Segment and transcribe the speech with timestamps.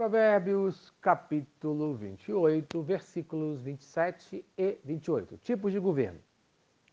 [0.00, 5.36] Provérbios, capítulo 28, versículos 27 e 28.
[5.36, 6.18] Tipos de governo.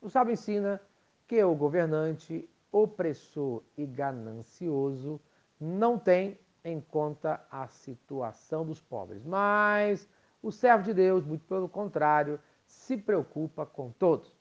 [0.01, 0.81] O sábio ensina
[1.25, 5.21] que o governante opressor e ganancioso
[5.57, 10.05] não tem em conta a situação dos pobres, mas
[10.43, 14.35] o servo de Deus, muito pelo contrário, se preocupa com todos.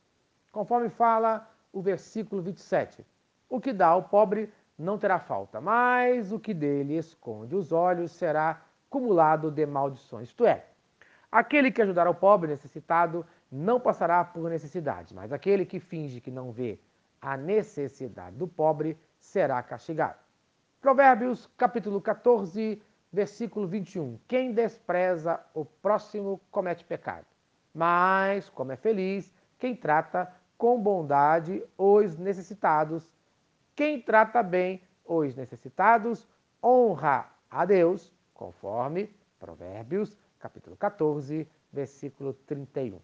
[0.50, 3.06] Conforme fala o versículo 27,
[3.48, 8.12] o que dá ao pobre não terá falta, mas o que dele esconde os olhos
[8.12, 10.29] será cumulado de maldições.
[10.29, 10.66] Isto é,
[11.30, 16.30] aquele que ajudar o pobre necessitado não passará por necessidade, mas aquele que finge que
[16.30, 16.79] não vê
[17.21, 20.18] a necessidade do pobre será castigado.
[20.80, 22.82] Provérbios, capítulo 14,
[23.13, 24.18] versículo 21.
[24.29, 27.27] Quem despreza o próximo comete pecado,
[27.74, 33.11] mas como é feliz quem trata com bondade os necessitados
[33.77, 36.27] quem trata bem os necessitados
[36.64, 42.98] honra a Deus, conforme Provérbios, capítulo 14, versículo 31.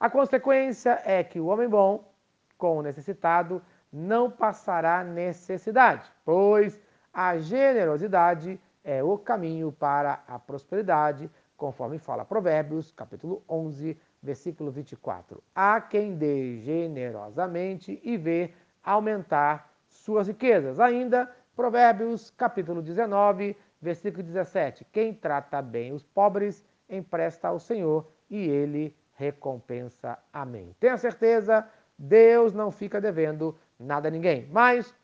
[0.00, 2.10] A consequência é que o homem bom,
[2.56, 6.80] com o necessitado, não passará necessidade, pois
[7.12, 15.42] a generosidade é o caminho para a prosperidade, conforme fala Provérbios, capítulo 11, versículo 24.
[15.54, 19.75] Há quem dê generosamente e vê aumentar
[20.06, 20.78] suas riquezas.
[20.78, 24.86] Ainda, Provérbios capítulo 19, versículo 17.
[24.92, 30.16] Quem trata bem os pobres empresta ao Senhor e ele recompensa.
[30.32, 30.76] Amém.
[30.78, 31.68] Tenha certeza,
[31.98, 34.46] Deus não fica devendo nada a ninguém.
[34.52, 34.94] Mas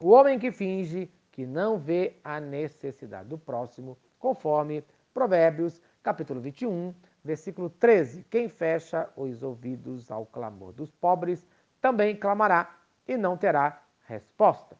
[0.00, 6.94] o homem que finge que não vê a necessidade do próximo, conforme Provérbios capítulo 21,
[7.22, 8.24] versículo 13.
[8.30, 11.46] Quem fecha os ouvidos ao clamor dos pobres
[11.82, 13.81] também clamará e não terá
[14.12, 14.76] resposta.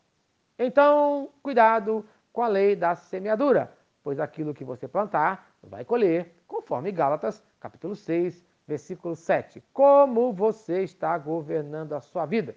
[0.58, 6.92] Então, cuidado com a lei da semeadura, pois aquilo que você plantar vai colher, conforme
[6.92, 9.62] Gálatas, capítulo 6, versículo 7.
[9.72, 12.54] Como você está governando a sua vida?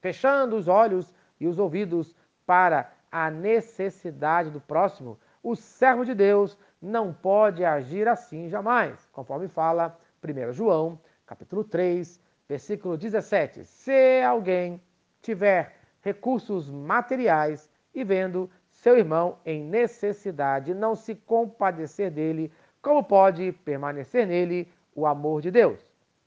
[0.00, 2.14] Fechando os olhos e os ouvidos
[2.46, 9.48] para a necessidade do próximo, o servo de Deus não pode agir assim jamais, conforme
[9.48, 13.64] fala 1 João, capítulo 3, versículo 17.
[13.64, 14.80] Se alguém
[15.22, 23.52] tiver recursos materiais e vendo seu irmão em necessidade, não se compadecer dele, como pode
[23.64, 25.80] permanecer nele o amor de Deus?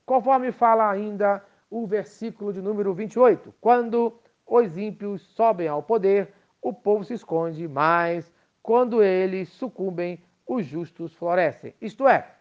[0.04, 4.18] Conforme fala ainda o versículo de número 28, quando
[4.48, 8.34] os ímpios sobem ao poder, o povo se esconde, mas
[8.64, 11.76] quando eles sucumbem, os justos florescem.
[11.80, 12.32] Isto é,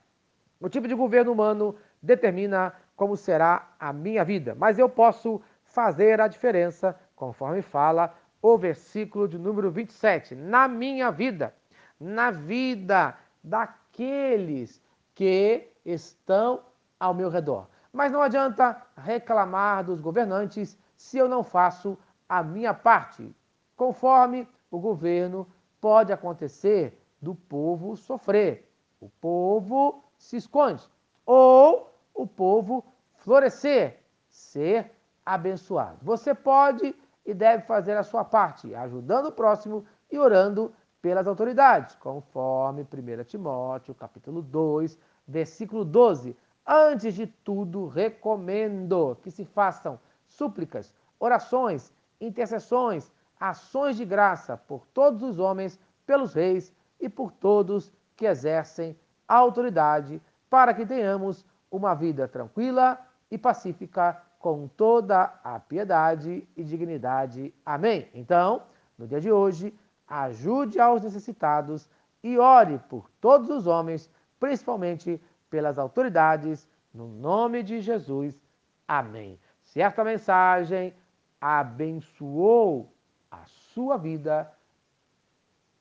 [0.58, 5.42] o tipo de governo humano determina como será a minha vida, mas eu posso
[5.76, 10.34] fazer a diferença conforme fala o versículo de número 27.
[10.34, 11.54] Na minha vida,
[12.00, 13.14] na vida
[13.44, 14.82] daqueles
[15.14, 16.62] que estão
[16.98, 17.68] ao meu redor.
[17.92, 23.36] Mas não adianta reclamar dos governantes se eu não faço a minha parte.
[23.76, 25.46] Conforme o governo
[25.78, 28.66] pode acontecer do povo sofrer.
[28.98, 30.82] O povo se esconde.
[31.26, 32.82] Ou o povo
[33.18, 34.00] florescer,
[34.30, 34.95] ser
[35.26, 35.98] abençoado.
[36.02, 36.94] Você pode
[37.26, 40.72] e deve fazer a sua parte, ajudando o próximo e orando
[41.02, 46.36] pelas autoridades, conforme 1 Timóteo, capítulo 2, versículo 12.
[46.64, 49.98] Antes de tudo, recomendo que se façam
[50.28, 57.92] súplicas, orações, intercessões, ações de graça por todos os homens, pelos reis e por todos
[58.16, 58.96] que exercem
[59.28, 62.98] a autoridade, para que tenhamos uma vida tranquila
[63.30, 67.52] e pacífica com toda a piedade e dignidade.
[67.64, 68.08] Amém.
[68.14, 68.62] Então,
[68.96, 69.76] no dia de hoje,
[70.06, 71.90] ajude aos necessitados
[72.22, 74.08] e ore por todos os homens,
[74.38, 75.20] principalmente
[75.50, 78.40] pelas autoridades, no nome de Jesus.
[78.86, 79.36] Amém.
[79.64, 80.94] Se esta mensagem
[81.40, 82.94] abençoou
[83.28, 84.48] a sua vida,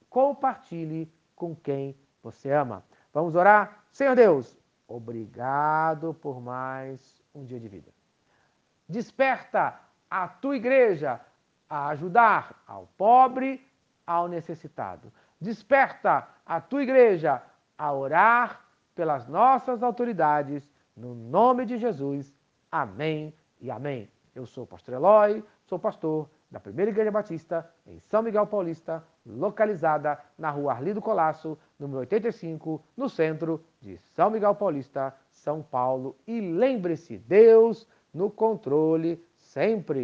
[0.10, 2.84] compartilhe com quem você ama.
[3.14, 3.86] Vamos orar?
[3.92, 4.58] Senhor Deus,
[4.88, 7.95] obrigado por mais um dia de vida.
[8.88, 9.80] Desperta
[10.10, 11.20] a tua igreja
[11.70, 13.66] a ajudar ao pobre,
[14.06, 15.12] ao necessitado.
[15.42, 17.42] Desperta a tua igreja
[17.78, 18.62] a orar
[18.94, 22.34] pelas nossas autoridades, no nome de Jesus.
[22.72, 24.10] Amém e amém.
[24.34, 29.04] Eu sou o pastor Eloy, sou pastor da Primeira Igreja Batista em São Miguel Paulista,
[29.26, 36.16] localizada na rua Arlido Colasso, número 85, no centro de São Miguel Paulista, São Paulo.
[36.26, 39.94] E lembre-se, Deus no controle sempre.